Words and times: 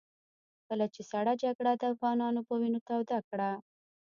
کله 0.67 0.85
چې 0.93 1.01
سړه 1.11 1.33
جګړه 1.43 1.71
د 1.77 1.83
افغانانو 1.93 2.41
په 2.47 2.53
وينو 2.61 2.79
توده 2.87 3.19
کړه. 3.29 3.51